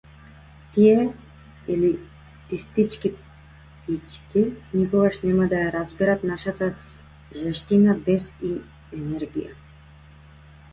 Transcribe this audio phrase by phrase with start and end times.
[0.71, 1.13] Тие
[1.67, 3.13] елитистички
[3.87, 4.43] пички
[4.77, 6.71] никогаш нема да ја разберат нашата
[7.45, 8.53] жестина, бес и
[9.05, 9.57] енергија!